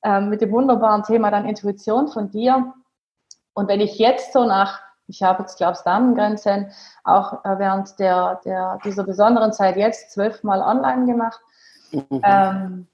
[0.03, 2.73] ähm, mit dem wunderbaren Thema dann Intuition von dir.
[3.53, 6.71] Und wenn ich jetzt so nach, ich habe jetzt, glaube ich, Damengrenzen
[7.05, 11.39] auch während der, der, dieser besonderen Zeit jetzt zwölfmal online gemacht,
[11.93, 12.21] Mhm.
[12.23, 12.87] Ähm,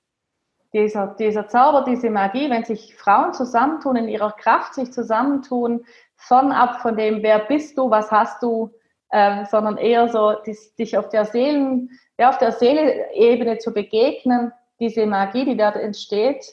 [0.73, 6.82] dieser, dieser Zauber, diese Magie, wenn sich Frauen zusammentun, in ihrer Kraft sich zusammentun, fernab
[6.82, 8.71] von dem, wer bist du, was hast du,
[9.12, 14.51] ähm, sondern eher so, dies, dich auf der Seelen, ja, auf der Seeleebene zu begegnen,
[14.79, 16.45] diese Magie, die dort entsteht,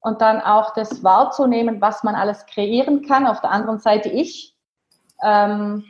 [0.00, 3.26] und dann auch das wahrzunehmen, was man alles kreieren kann.
[3.26, 4.54] Auf der anderen Seite ich.
[5.22, 5.84] Ähm,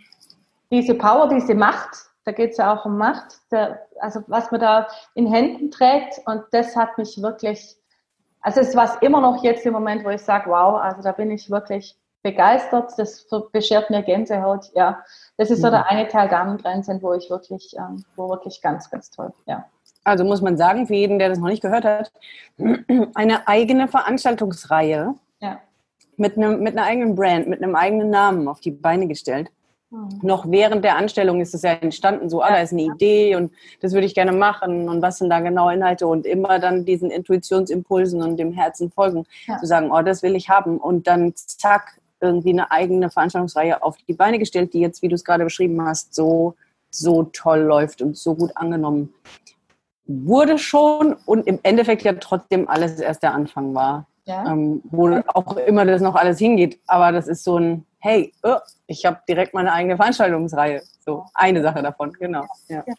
[0.71, 4.61] diese Power, diese Macht, da geht es ja auch um Macht, der, also was man
[4.61, 6.21] da in Händen trägt.
[6.27, 7.75] Und das hat mich wirklich,
[8.43, 11.31] also es war immer noch jetzt im Moment, wo ich sage, wow, also da bin
[11.31, 15.03] ich wirklich begeistert, das beschert mir Gänsehaut, ja.
[15.39, 15.87] Das ist so der mhm.
[15.89, 19.65] eine Teil Damengrenzen, wo ich wirklich, ähm, wo wirklich ganz, ganz toll, ja.
[20.05, 22.13] Also muss man sagen, für jeden, der das noch nicht gehört hat,
[23.15, 25.61] eine eigene Veranstaltungsreihe ja.
[26.19, 29.51] mit, einem, mit einer eigenen Brand, mit einem eigenen Namen auf die Beine gestellt.
[29.91, 30.21] Mhm.
[30.23, 33.53] Noch während der Anstellung ist es ja entstanden, so, ah, da ist eine Idee und
[33.81, 37.11] das würde ich gerne machen und was sind da genau Inhalte und immer dann diesen
[37.11, 39.59] Intuitionsimpulsen und dem Herzen folgen, ja.
[39.59, 43.97] zu sagen, oh, das will ich haben und dann zack, irgendwie eine eigene Veranstaltungsreihe auf
[44.09, 46.55] die Beine gestellt, die jetzt, wie du es gerade beschrieben hast, so,
[46.91, 49.15] so toll läuft und so gut angenommen
[50.09, 54.07] wurde schon und im Endeffekt ja trotzdem alles erst der Anfang war.
[54.29, 54.47] Ja.
[54.47, 56.79] Ähm, wo auch immer das noch alles hingeht.
[56.87, 60.83] Aber das ist so ein, hey, oh, ich habe direkt meine eigene Veranstaltungsreihe.
[61.01, 62.45] So eine Sache davon, genau.
[62.69, 62.85] Ja.
[62.87, 62.95] ja.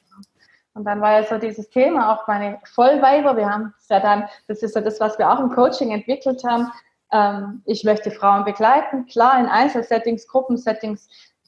[0.74, 4.28] Und dann war ja so dieses Thema, auch meine Vollweiber, wir haben es ja dann,
[4.48, 6.72] das ist ja das, was wir auch im Coaching entwickelt haben,
[7.12, 11.08] ähm, ich möchte Frauen begleiten, klar in Einzelsettings, Gruppensettings.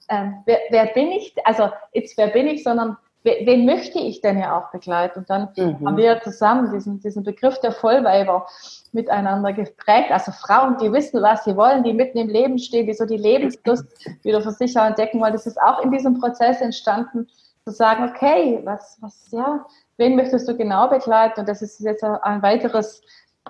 [0.09, 1.33] Ähm, wer, wer, bin ich?
[1.45, 5.19] Also jetzt wer bin ich, sondern wen möchte ich denn ja auch begleiten?
[5.19, 5.85] Und dann mhm.
[5.85, 8.47] haben wir zusammen diesen, diesen Begriff der Vollweiber
[8.91, 10.11] miteinander geprägt.
[10.11, 13.17] Also Frauen, die wissen, was sie wollen, die mitten im Leben stehen, die so die
[13.17, 13.85] Lebenslust
[14.23, 15.33] wieder für sich entdecken wollen.
[15.33, 17.27] Das ist auch in diesem Prozess entstanden,
[17.63, 19.65] zu sagen, okay, was, was, ja,
[19.97, 21.41] wen möchtest du genau begleiten?
[21.41, 23.03] Und das ist jetzt ein weiteres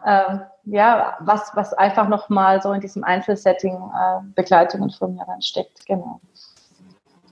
[0.05, 5.41] äh, ja, was, was einfach nochmal so in diesem Einzelsetting äh, Begleitungen von mir dann
[5.41, 5.85] steckt.
[5.85, 6.19] Genau.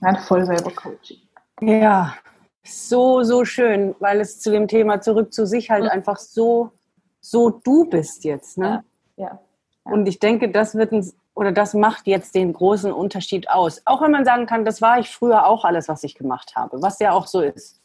[0.02, 1.18] Ein Vollweiber-Coaching.
[1.60, 2.14] Ja,
[2.62, 5.90] so, so schön, weil es zu dem Thema zurück zu sich halt mhm.
[5.90, 6.72] einfach so,
[7.20, 8.58] so du bist jetzt.
[8.58, 8.84] Ne?
[9.16, 9.40] Ja, ja,
[9.86, 9.92] ja.
[9.92, 13.82] Und ich denke, das wird ein, oder das macht jetzt den großen Unterschied aus.
[13.86, 16.82] Auch wenn man sagen kann, das war ich früher auch alles, was ich gemacht habe,
[16.82, 17.80] was ja auch so ist.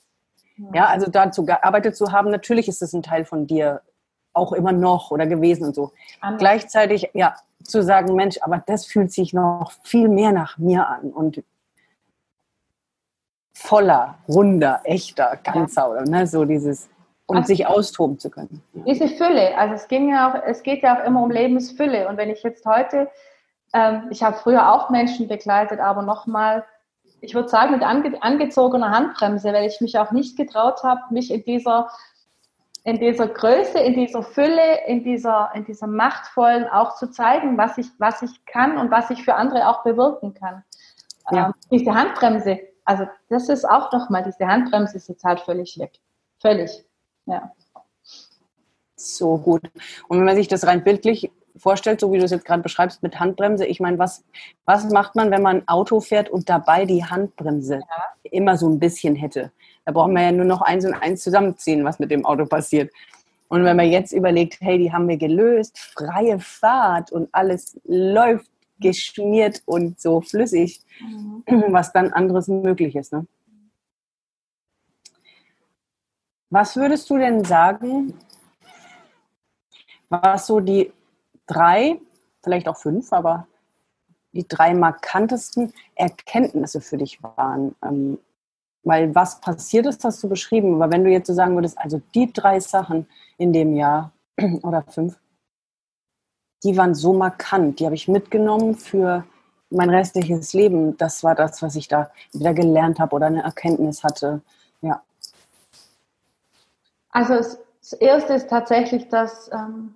[0.73, 3.81] Ja, also dazu gearbeitet zu haben, natürlich ist es ein Teil von dir
[4.33, 5.91] auch immer noch oder gewesen und so.
[6.21, 6.39] Anders.
[6.39, 11.11] Gleichzeitig, ja, zu sagen, Mensch, aber das fühlt sich noch viel mehr nach mir an
[11.11, 11.43] und
[13.55, 16.89] voller, runder, echter, ganzer oder ne, so dieses
[17.25, 18.61] und also, sich austoben zu können.
[18.85, 22.17] Diese Fülle, also es ging ja auch, es geht ja auch immer um Lebensfülle und
[22.17, 23.09] wenn ich jetzt heute,
[23.73, 26.65] ähm, ich habe früher auch Menschen begleitet, aber nochmal,
[27.21, 31.31] ich würde sagen mit ange, angezogener Handbremse, weil ich mich auch nicht getraut habe, mich
[31.31, 31.89] in dieser
[32.83, 37.79] in dieser Größe, in dieser Fülle, in dieser, in dieser machtvollen auch zu zeigen, was
[37.79, 40.63] ich, was ich kann und was ich für andere auch bewirken kann.
[41.31, 41.47] Ja.
[41.47, 45.93] Ähm, diese Handbremse, also das ist auch nochmal, diese Handbremse ist jetzt halt völlig weg.
[46.39, 46.85] Völlig,
[47.25, 47.51] ja.
[48.95, 49.63] So gut.
[50.07, 53.03] Und wenn man sich das rein bildlich vorstellt, so wie du es jetzt gerade beschreibst
[53.03, 54.23] mit Handbremse, ich meine, was,
[54.65, 58.29] was macht man, wenn man ein Auto fährt und dabei die Handbremse ja.
[58.31, 59.51] immer so ein bisschen hätte?
[59.85, 62.91] Da brauchen wir ja nur noch eins und eins zusammenziehen, was mit dem Auto passiert.
[63.47, 68.49] Und wenn man jetzt überlegt, hey, die haben wir gelöst, freie Fahrt und alles läuft
[68.79, 71.43] geschmiert und so flüssig, mhm.
[71.69, 73.13] was dann anderes möglich ist.
[73.13, 73.25] Ne?
[76.49, 78.13] Was würdest du denn sagen,
[80.09, 80.91] was so die
[81.47, 81.99] drei,
[82.43, 83.47] vielleicht auch fünf, aber
[84.33, 87.75] die drei markantesten Erkenntnisse für dich waren?
[87.83, 88.19] Ähm,
[88.85, 90.75] weil was passiert ist, hast du beschrieben.
[90.75, 93.07] Aber wenn du jetzt so sagen würdest, also die drei Sachen
[93.37, 94.13] in dem Jahr
[94.61, 95.19] oder fünf,
[96.63, 99.25] die waren so markant, die habe ich mitgenommen für
[99.69, 100.97] mein restliches Leben.
[100.97, 104.41] Das war das, was ich da wieder gelernt habe oder eine Erkenntnis hatte.
[104.81, 105.01] Ja.
[107.09, 109.95] Also das erste ist tatsächlich, dass, ähm,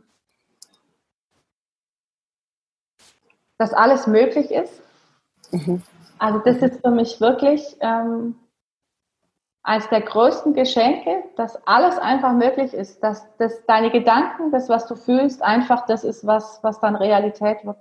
[3.58, 4.82] dass alles möglich ist.
[5.52, 5.82] Mhm.
[6.18, 8.36] Also das ist für mich wirklich ähm,
[9.70, 14.88] eines der größten Geschenke, dass alles einfach möglich ist, dass, dass deine Gedanken, das, was
[14.88, 17.78] du fühlst, einfach das ist, was, was dann Realität wird.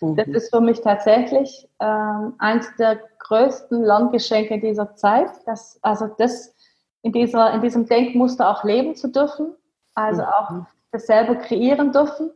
[0.00, 0.16] Mhm.
[0.16, 6.56] Das ist für mich tatsächlich ähm, eines der größten Lerngeschenke dieser Zeit, dass, also das
[7.02, 9.54] in, dieser, in diesem Denkmuster auch leben zu dürfen,
[9.94, 10.28] also mhm.
[10.28, 10.50] auch
[10.90, 12.32] das selber kreieren dürfen,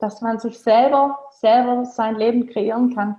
[0.00, 3.14] dass man sich selber, selber sein Leben kreieren kann.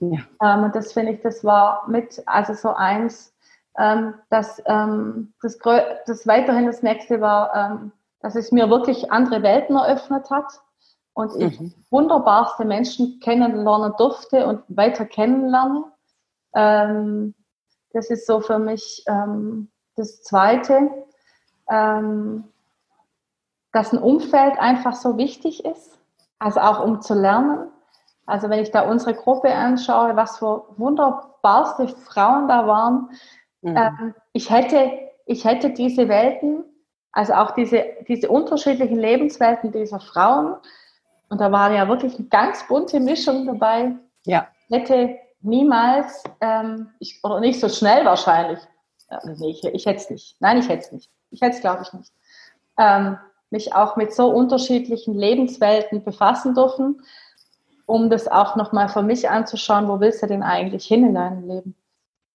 [0.00, 0.22] Ja.
[0.42, 3.31] Ähm, und das finde ich, das war mit, also so eins,
[3.78, 5.58] ähm, dass ähm, das,
[6.06, 10.60] das weiterhin das nächste war, ähm, dass es mir wirklich andere Welten eröffnet hat
[11.14, 11.74] und ich mhm.
[11.90, 15.84] wunderbarste Menschen kennenlernen durfte und weiter kennenlernen.
[16.54, 17.34] Ähm,
[17.92, 20.90] das ist so für mich ähm, das Zweite,
[21.68, 22.44] ähm,
[23.72, 25.98] dass ein Umfeld einfach so wichtig ist,
[26.38, 27.68] also auch um zu lernen.
[28.26, 33.10] Also wenn ich da unsere Gruppe anschaue, was für wunderbarste Frauen da waren,
[33.62, 33.76] mhm.
[33.76, 34.90] ähm, ich, hätte,
[35.26, 36.64] ich hätte diese Welten,
[37.12, 40.56] also auch diese, diese unterschiedlichen Lebenswelten dieser Frauen,
[41.28, 43.94] und da war ja wirklich eine ganz bunte Mischung dabei,
[44.26, 44.46] ja.
[44.70, 48.58] hätte niemals, ähm, ich, oder nicht so schnell wahrscheinlich,
[49.08, 51.60] äh, nee, ich, ich hätte es nicht, nein, ich hätte es nicht, ich hätte es
[51.60, 52.12] glaube ich nicht,
[52.78, 53.16] ähm,
[53.50, 57.02] mich auch mit so unterschiedlichen Lebenswelten befassen dürfen
[57.86, 61.46] um das auch nochmal für mich anzuschauen, wo willst du denn eigentlich hin in deinem
[61.48, 61.74] Leben?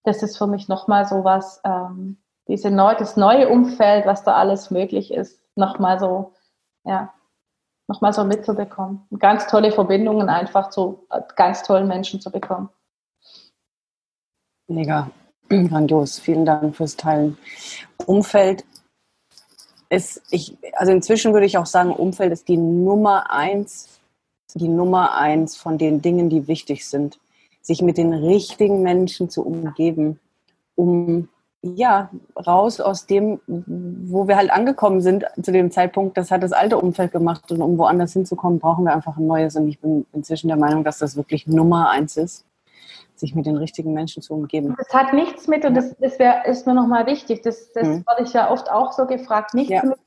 [0.07, 2.17] Das ist für mich nochmal so was, ähm,
[2.47, 6.33] diese neu, das neue Umfeld, was da alles möglich ist, nochmal so,
[6.85, 7.13] ja,
[7.89, 9.05] nochmal so mitzubekommen.
[9.19, 12.69] Ganz tolle Verbindungen einfach zu äh, ganz tollen Menschen zu bekommen.
[14.69, 15.11] Mega,
[15.49, 16.19] grandios.
[16.19, 17.37] Vielen Dank fürs Teilen.
[18.05, 18.63] Umfeld
[19.89, 23.97] ist, ich, also inzwischen würde ich auch sagen, Umfeld ist die Nummer eins
[24.55, 27.19] die Nummer eins von den Dingen, die wichtig sind.
[27.67, 30.21] Sich mit den richtigen Menschen zu umgeben,
[30.75, 31.27] um
[31.61, 32.09] ja,
[32.47, 36.77] raus aus dem, wo wir halt angekommen sind zu dem Zeitpunkt, das hat das alte
[36.77, 40.47] Umfeld gemacht und um woanders hinzukommen, brauchen wir einfach ein neues und ich bin inzwischen
[40.47, 42.45] der Meinung, dass das wirklich Nummer eins ist,
[43.15, 44.75] sich mit den richtigen Menschen zu umgeben.
[44.77, 48.05] Das hat nichts mit, und das, das wär, ist mir nochmal wichtig, das, das mhm.
[48.07, 49.83] wurde ich ja oft auch so gefragt, nichts ja.
[49.83, 49.97] mit,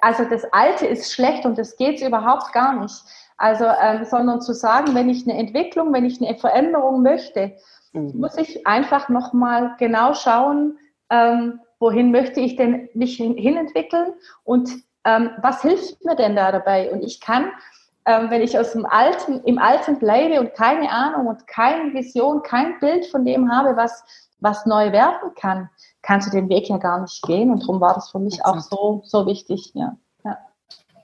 [0.00, 2.94] also das Alte ist schlecht und das geht überhaupt gar nicht.
[3.40, 7.56] Also, ähm, sondern zu sagen, wenn ich eine Entwicklung, wenn ich eine Veränderung möchte,
[7.94, 8.12] mhm.
[8.20, 10.76] muss ich einfach nochmal genau schauen,
[11.08, 14.12] ähm, wohin möchte ich denn mich hin, hinentwickeln
[14.44, 14.70] und
[15.04, 16.92] ähm, was hilft mir denn da dabei?
[16.92, 17.50] Und ich kann,
[18.04, 22.42] ähm, wenn ich aus dem Alten, im Alten bleibe und keine Ahnung und keine Vision,
[22.42, 24.04] kein Bild von dem habe, was,
[24.40, 25.70] was neu werden kann,
[26.02, 27.50] kannst du den Weg ja gar nicht gehen.
[27.50, 29.96] Und darum war das für mich auch so, so wichtig, ja.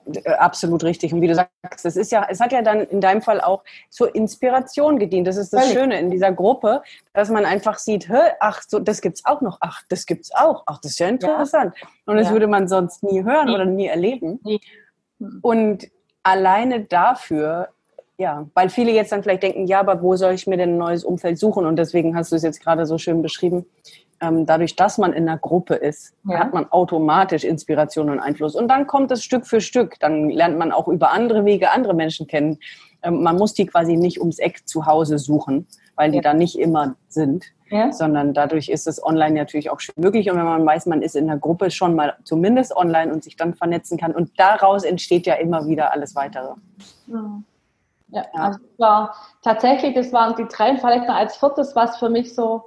[0.06, 1.12] Äh, absolut richtig.
[1.12, 3.64] Und wie du sagst, es ist ja, es hat ja dann in deinem Fall auch
[3.90, 5.26] zur Inspiration gedient.
[5.26, 5.78] Das ist das Völlig.
[5.78, 8.08] Schöne in dieser Gruppe, dass man einfach sieht,
[8.40, 11.74] ach, so, das gibt's auch noch, ach, das gibt's auch, ach, das ist ja interessant.
[11.80, 11.88] Ja.
[12.06, 12.32] Und das ja.
[12.32, 14.40] würde man sonst nie hören oder nie erleben.
[14.44, 14.60] Nee.
[15.42, 15.88] Und
[16.22, 17.68] alleine dafür,
[18.18, 20.78] ja, weil viele jetzt dann vielleicht denken, ja, aber wo soll ich mir denn ein
[20.78, 21.66] neues Umfeld suchen?
[21.66, 23.66] Und deswegen hast du es jetzt gerade so schön beschrieben
[24.20, 26.38] dadurch, dass man in einer Gruppe ist, ja.
[26.38, 28.54] hat man automatisch Inspiration und Einfluss.
[28.54, 29.98] Und dann kommt es Stück für Stück.
[30.00, 32.58] Dann lernt man auch über andere Wege andere Menschen kennen.
[33.02, 36.22] Ähm, man muss die quasi nicht ums Eck zu Hause suchen, weil die ja.
[36.22, 37.44] da nicht immer sind.
[37.68, 37.90] Ja.
[37.92, 40.30] sondern dadurch ist es online natürlich auch möglich.
[40.30, 43.34] Und wenn man weiß, man ist in der Gruppe schon mal zumindest online und sich
[43.34, 44.14] dann vernetzen kann.
[44.14, 46.54] Und daraus entsteht ja immer wieder alles weitere.
[48.08, 52.34] Ja, also war tatsächlich, das waren die drei, vielleicht noch als viertes, was für mich
[52.36, 52.66] so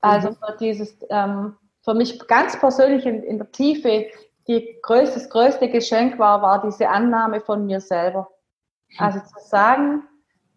[0.00, 0.36] also mhm.
[0.58, 4.06] dieses ähm, für mich ganz persönlich in, in der Tiefe
[4.48, 8.28] die größte, das größte Geschenk war, war diese Annahme von mir selber.
[8.98, 10.02] Also zu sagen,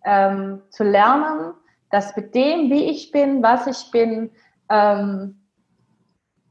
[0.04, 1.54] ähm, zu lernen,
[1.92, 4.32] dass mit dem, wie ich bin, was ich bin,
[4.70, 5.40] ähm,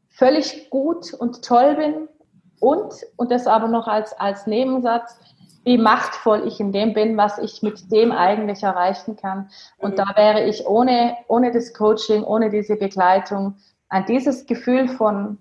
[0.08, 2.08] völlig gut und toll bin
[2.60, 5.18] und, und das aber noch als, als Nebensatz,
[5.64, 9.48] wie machtvoll ich in dem bin, was ich mit dem eigentlich erreichen kann.
[9.78, 9.96] Und mhm.
[9.96, 13.54] da wäre ich ohne, ohne das Coaching, ohne diese Begleitung
[13.88, 15.38] an dieses Gefühl von,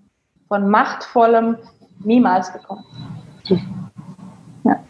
[0.48, 1.56] von machtvollem
[2.00, 2.84] niemals gekommen.
[4.64, 4.80] Ja.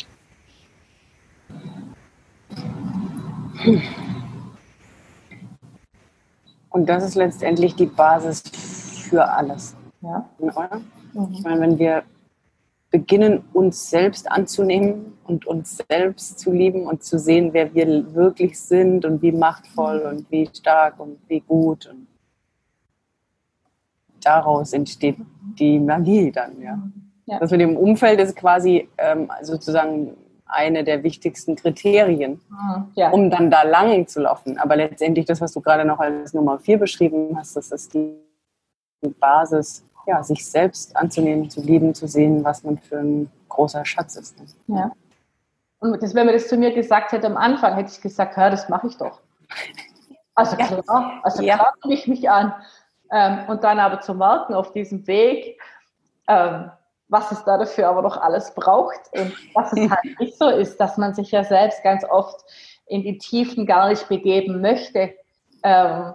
[6.70, 8.42] Und das ist letztendlich die Basis
[9.08, 9.76] für alles.
[10.00, 10.28] Ja.
[10.38, 10.80] Oder?
[11.12, 11.28] Mhm.
[11.32, 12.02] Ich meine, wenn wir
[12.92, 18.60] beginnen, uns selbst anzunehmen und uns selbst zu lieben und zu sehen, wer wir wirklich
[18.60, 21.86] sind und wie machtvoll und wie stark und wie gut.
[21.86, 22.06] Und
[24.20, 25.16] daraus entsteht
[25.58, 26.78] die Magie dann, ja.
[27.26, 27.38] ja.
[27.40, 33.10] Das mit dem Umfeld ist quasi ähm, sozusagen eine der wichtigsten Kriterien, mhm, ja.
[33.10, 34.58] um dann da lang zu laufen.
[34.58, 38.18] Aber letztendlich das, was du gerade noch als Nummer vier beschrieben hast, das ist die
[39.18, 44.16] Basis ja, sich selbst anzunehmen, zu lieben, zu sehen, was man für ein großer Schatz
[44.16, 44.36] ist.
[44.66, 44.92] Ja.
[45.78, 48.50] Und das, wenn man das zu mir gesagt hätte am Anfang, hätte ich gesagt, ja,
[48.50, 49.20] das mache ich doch.
[50.34, 51.56] Also klar, also ja.
[51.56, 52.54] klar ich mich an.
[53.10, 55.60] Ähm, und dann aber zu merken auf diesem Weg,
[56.26, 56.70] ähm,
[57.08, 60.80] was es da dafür aber noch alles braucht und was es halt nicht so ist,
[60.80, 62.42] dass man sich ja selbst ganz oft
[62.86, 65.14] in die Tiefen gar nicht begeben möchte.
[65.62, 66.14] Ähm,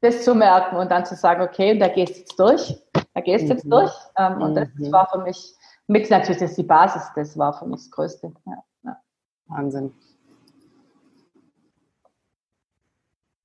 [0.00, 2.82] das zu merken und dann zu sagen, okay, da gehst du jetzt durch,
[3.14, 3.70] da gehst du jetzt mhm.
[3.70, 3.92] durch.
[4.16, 4.92] Ähm, und das mhm.
[4.92, 5.54] war für mich,
[5.86, 8.32] mit natürlich das ist die Basis, das war für mich das Größte.
[8.46, 9.00] Ja, ja.
[9.46, 9.92] Wahnsinn.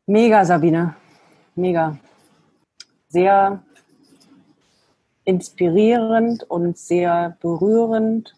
[0.05, 0.95] Mega, Sabine.
[1.55, 1.97] Mega.
[3.07, 3.63] Sehr
[5.23, 8.35] inspirierend und sehr berührend.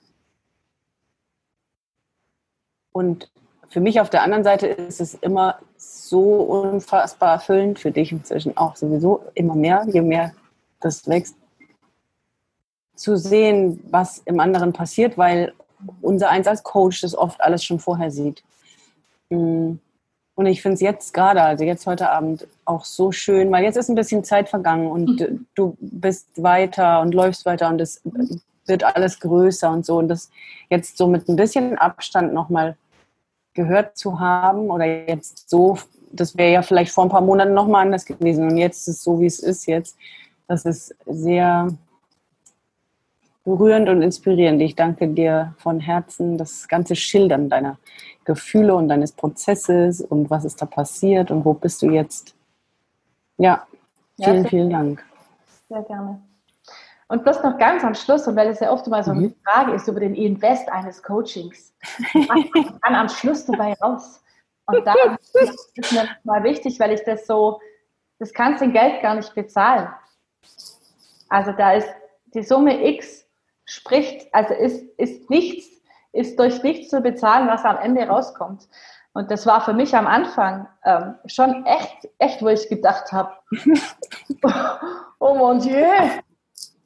[2.92, 3.32] Und
[3.76, 8.56] für mich auf der anderen Seite ist es immer so unfassbar erfüllend, für dich inzwischen
[8.56, 10.32] auch sowieso immer mehr, je mehr
[10.80, 11.36] das wächst,
[12.96, 15.52] zu sehen, was im anderen passiert, weil
[16.00, 18.46] unser Eins als Coach das oft alles schon vorher sieht.
[19.30, 19.74] Mm.
[20.36, 23.76] Und ich finde es jetzt gerade, also jetzt heute Abend, auch so schön, weil jetzt
[23.76, 25.48] ist ein bisschen Zeit vergangen und mhm.
[25.54, 28.02] du bist weiter und läufst weiter und es
[28.68, 29.98] wird alles größer und so.
[29.98, 30.30] Und das
[30.70, 32.78] jetzt so mit ein bisschen Abstand nochmal
[33.56, 35.78] gehört zu haben oder jetzt so,
[36.12, 39.04] das wäre ja vielleicht vor ein paar Monaten nochmal anders gewesen und jetzt ist es
[39.04, 39.98] so, wie es ist jetzt.
[40.48, 41.70] Das ist sehr
[43.44, 44.62] berührend und inspirierend.
[44.62, 47.78] Ich danke dir von Herzen das ganze Schildern deiner
[48.26, 52.36] Gefühle und deines Prozesses und was ist da passiert und wo bist du jetzt.
[53.38, 53.66] Ja,
[54.20, 55.06] vielen, ja, vielen Dank.
[55.70, 56.22] Sehr gerne.
[57.08, 59.36] Und bloß noch ganz am Schluss, und weil es ja oft mal so eine mhm.
[59.44, 61.74] Frage ist über den Invest eines Coachings,
[62.14, 64.24] was dann am Schluss dabei raus?
[64.66, 64.94] Und da
[65.34, 67.60] ist mir mal wichtig, weil ich das so,
[68.18, 69.88] das kannst du in Geld gar nicht bezahlen.
[71.30, 71.90] Also da ist
[72.34, 73.26] die Summe X
[73.66, 75.68] spricht, also ist, ist nichts,
[76.12, 78.68] ist durch nichts zu bezahlen, was am Ende rauskommt.
[79.14, 83.32] Und das war für mich am Anfang ähm, schon echt, echt, wo ich gedacht habe,
[85.20, 85.86] oh mon Dieu.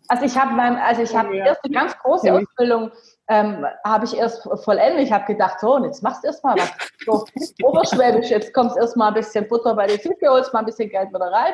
[0.10, 1.46] Also ich habe also ich habe ja.
[1.46, 2.34] erste ganz große.
[2.34, 2.92] Ausbildung
[3.28, 5.04] ähm, habe ich erst vollendet.
[5.04, 6.72] Ich habe gedacht, so, und jetzt machst du erstmal was.
[7.06, 7.26] So,
[7.64, 11.10] oberschwäbisch, jetzt kommt erstmal ein bisschen Butter bei den Füße, holst mal ein bisschen Geld
[11.10, 11.54] wieder rein.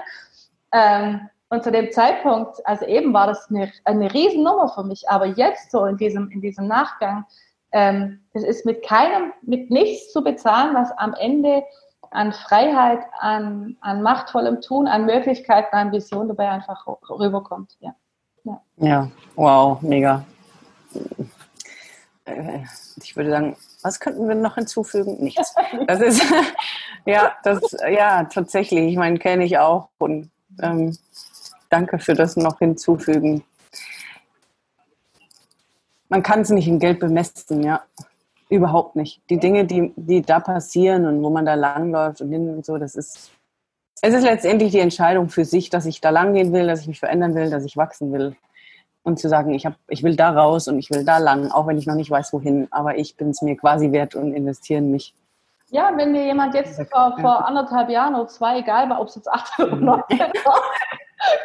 [0.71, 5.25] Ähm, und zu dem Zeitpunkt, also eben war das eine, eine Riesennummer für mich, aber
[5.25, 7.25] jetzt so in diesem, in diesem Nachgang,
[7.73, 11.63] ähm, das ist mit keinem, mit nichts zu bezahlen, was am Ende
[12.11, 17.75] an Freiheit, an, an machtvollem Tun, an Möglichkeiten, an Vision dabei einfach rüberkommt.
[17.79, 17.93] Ja,
[18.45, 18.61] ja.
[18.77, 20.25] ja wow, mega.
[22.25, 22.59] Äh,
[23.03, 25.17] ich würde sagen, was könnten wir noch hinzufügen?
[25.23, 25.53] Nichts.
[25.87, 26.23] Das ist,
[27.05, 28.91] ja, das, ja, tatsächlich.
[28.91, 30.31] Ich meine, kenne ich auch und
[30.61, 30.97] ähm,
[31.69, 33.43] danke für das noch hinzufügen
[36.09, 37.81] man kann es nicht in Geld bemessen, ja.
[38.49, 39.21] Überhaupt nicht.
[39.29, 42.77] Die Dinge, die, die da passieren und wo man da langläuft und hin und so,
[42.77, 43.31] das ist,
[44.01, 46.99] es ist letztendlich die Entscheidung für sich, dass ich da langgehen will, dass ich mich
[46.99, 48.35] verändern will, dass ich wachsen will.
[49.03, 51.67] Und zu sagen, ich, hab, ich will da raus und ich will da lang, auch
[51.67, 54.79] wenn ich noch nicht weiß, wohin, aber ich bin es mir quasi wert und investiere
[54.79, 55.13] in mich.
[55.69, 59.31] Ja, wenn mir jemand jetzt vor, vor anderthalb Jahren oder zwei, egal ob es jetzt
[59.31, 60.61] acht oder neun war,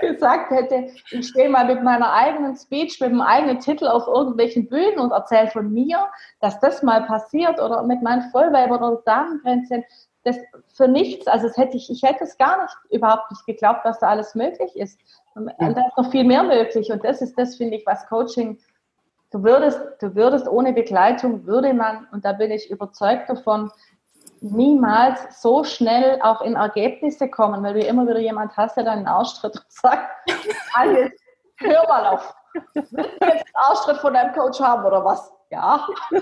[0.01, 4.69] gesagt hätte, ich stehe mal mit meiner eigenen Speech, mit dem eigenen Titel auf irgendwelchen
[4.69, 6.07] Bühnen und erzähle von mir,
[6.41, 9.85] dass das mal passiert oder mit meinen Vollweibern oder Damengrenzchen,
[10.25, 10.37] das
[10.75, 13.99] für nichts, also das hätte ich, ich hätte es gar nicht, überhaupt nicht geglaubt, dass
[14.01, 15.01] da alles möglich ist.
[15.35, 18.59] Und da ist noch viel mehr möglich und das ist das, finde ich, was Coaching,
[19.31, 23.71] du würdest, du würdest ohne Begleitung, würde man, und da bin ich überzeugt davon,
[24.41, 29.07] niemals so schnell auch in Ergebnisse kommen, weil du immer wieder jemand hast, der deinen
[29.07, 30.11] Arschtritt und sagt,
[30.75, 31.13] alles,
[31.57, 32.35] hör mal auf.
[32.75, 35.31] Willst du jetzt einen Arschtritt von deinem Coach haben oder was?
[35.51, 35.85] Ja.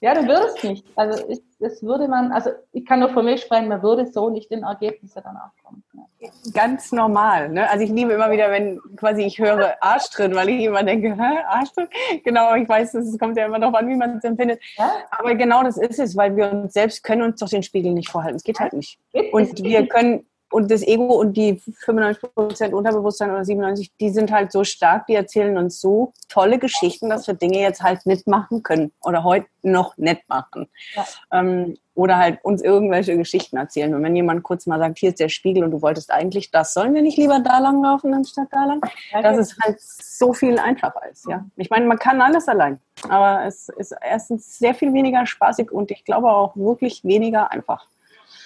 [0.00, 0.86] ja, du würdest nicht.
[0.96, 4.30] Also ich, das würde man, also ich kann nur von mir sprechen, man würde so
[4.30, 5.84] nicht in Ergebnisse danach kommen.
[5.92, 6.30] Ja.
[6.54, 7.50] Ganz normal.
[7.50, 7.68] Ne?
[7.68, 11.38] Also ich liebe immer wieder, wenn quasi ich höre Arschtritt, weil ich immer denke, hä,
[11.46, 11.90] Arschtritt?
[12.24, 14.60] Genau, ich weiß, es kommt ja immer darauf an, wie man es empfindet.
[14.76, 14.90] Ja?
[15.10, 18.10] Aber genau das ist es, weil wir uns selbst können uns doch den Spiegel nicht
[18.10, 18.36] vorhalten.
[18.36, 18.98] Es geht halt nicht.
[19.32, 24.52] Und wir können und das Ego und die 95% Unterbewusstsein oder 97%, die sind halt
[24.52, 28.62] so stark, die erzählen uns so tolle Geschichten, dass wir Dinge jetzt halt nicht machen
[28.62, 30.68] können oder heute noch nicht machen.
[30.94, 31.06] Ja.
[31.32, 33.94] Ähm, oder halt uns irgendwelche Geschichten erzählen.
[33.94, 36.72] Und wenn jemand kurz mal sagt, hier ist der Spiegel und du wolltest eigentlich das,
[36.72, 38.80] sollen wir nicht lieber da lang laufen anstatt da lang?
[39.12, 41.28] Ja, dass es halt so viel einfacher ist.
[41.28, 41.44] Ja.
[41.56, 45.90] Ich meine, man kann alles allein, aber es ist erstens sehr viel weniger spaßig und
[45.90, 47.86] ich glaube auch wirklich weniger einfach.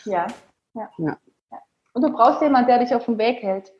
[0.04, 0.26] Ja,
[0.74, 0.90] ja.
[0.98, 1.16] ja.
[1.94, 3.72] Und du brauchst jemanden, der dich auf dem Weg hält.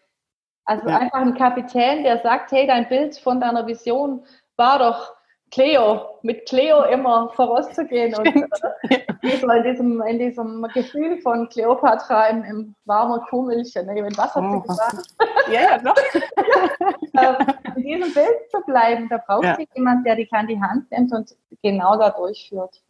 [0.65, 0.99] Also ja.
[0.99, 4.25] einfach ein Kapitän, der sagt, hey, dein Bild von deiner Vision
[4.57, 5.15] war doch
[5.51, 12.43] Cleo, mit Cleo immer vorauszugehen und äh, in, diesem, in diesem Gefühl von Cleopatra im,
[12.45, 15.15] im warmen Kuhmilch, ne, in Wasser oh, zu gesagt.
[15.53, 15.95] Ja, ja, doch.
[17.77, 19.59] in diesem Bild zu bleiben, da braucht ja.
[19.75, 22.83] jemand, der dich an die Hand nimmt und genau da durchführt.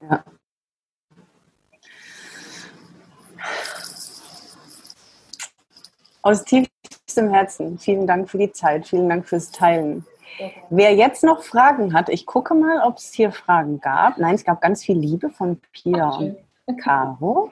[0.00, 0.24] Ja.
[6.22, 7.78] Aus tiefstem Herzen.
[7.78, 8.86] Vielen Dank für die Zeit.
[8.86, 10.04] Vielen Dank fürs Teilen.
[10.70, 14.18] Wer jetzt noch Fragen hat, ich gucke mal, ob es hier Fragen gab.
[14.18, 16.36] Nein, es gab ganz viel Liebe von Pia und
[16.82, 17.50] Caro.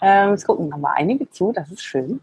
[0.00, 2.20] Ähm, es gucken aber einige zu, das ist schön.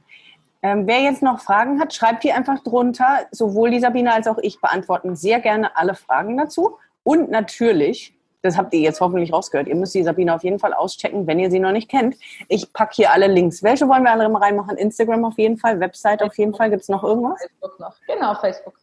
[0.64, 3.28] Ähm, wer jetzt noch Fragen hat, schreibt die einfach drunter.
[3.32, 6.78] Sowohl die Sabine als auch ich beantworten sehr gerne alle Fragen dazu.
[7.04, 10.74] Und natürlich, das habt ihr jetzt hoffentlich rausgehört, ihr müsst die Sabine auf jeden Fall
[10.74, 12.16] auschecken, wenn ihr sie noch nicht kennt.
[12.48, 13.62] Ich packe hier alle Links.
[13.62, 14.78] Welche wollen wir alle mal reinmachen?
[14.78, 16.70] Instagram auf jeden Fall, Website auf jeden Fall.
[16.70, 17.40] Gibt es noch irgendwas?
[17.40, 17.96] Facebook noch.
[18.08, 18.74] Genau, Facebook.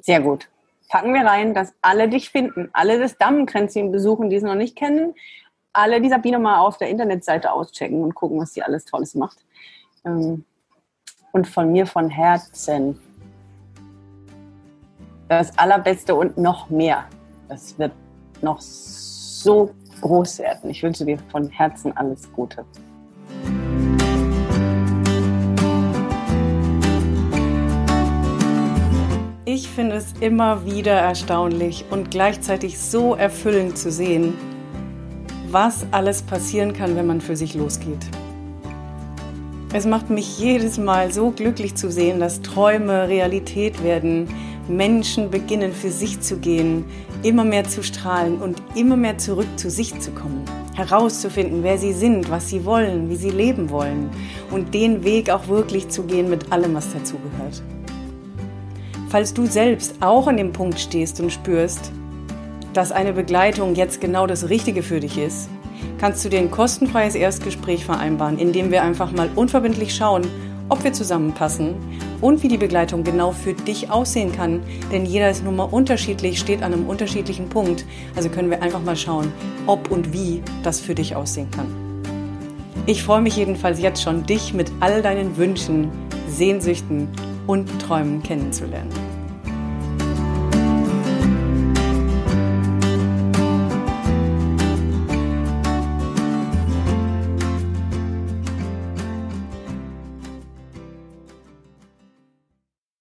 [0.00, 0.48] Sehr gut.
[0.88, 4.76] Packen wir rein, dass alle dich finden, alle das Dammkränzchen besuchen, die es noch nicht
[4.76, 5.14] kennen,
[5.72, 9.38] alle die Sabine mal auf der Internetseite auschecken und gucken, was sie alles Tolles macht.
[10.04, 10.44] Ähm,
[11.32, 12.98] und von mir von Herzen
[15.28, 17.04] das Allerbeste und noch mehr.
[17.48, 17.92] Das wird
[18.42, 19.70] noch so
[20.00, 20.70] groß werden.
[20.70, 22.64] Ich wünsche dir von Herzen alles Gute.
[29.44, 34.34] Ich finde es immer wieder erstaunlich und gleichzeitig so erfüllend zu sehen,
[35.50, 38.04] was alles passieren kann, wenn man für sich losgeht.
[39.72, 44.28] Es macht mich jedes Mal so glücklich zu sehen, dass Träume Realität werden,
[44.68, 46.84] Menschen beginnen für sich zu gehen,
[47.22, 50.44] immer mehr zu strahlen und immer mehr zurück zu sich zu kommen,
[50.74, 54.10] herauszufinden, wer sie sind, was sie wollen, wie sie leben wollen
[54.50, 57.62] und den Weg auch wirklich zu gehen mit allem, was dazugehört.
[59.08, 61.92] Falls du selbst auch an dem Punkt stehst und spürst,
[62.72, 65.48] dass eine Begleitung jetzt genau das Richtige für dich ist,
[65.98, 70.26] kannst du dir ein kostenfreies Erstgespräch vereinbaren, in dem wir einfach mal unverbindlich schauen,
[70.68, 71.74] ob wir zusammenpassen
[72.20, 74.62] und wie die Begleitung genau für dich aussehen kann.
[74.92, 77.84] Denn jeder ist nun mal unterschiedlich, steht an einem unterschiedlichen Punkt.
[78.14, 79.32] Also können wir einfach mal schauen,
[79.66, 81.66] ob und wie das für dich aussehen kann.
[82.86, 85.90] Ich freue mich jedenfalls jetzt schon, dich mit all deinen Wünschen,
[86.28, 87.08] Sehnsüchten
[87.46, 89.05] und Träumen kennenzulernen.